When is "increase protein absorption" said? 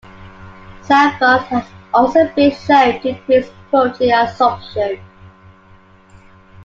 3.09-4.99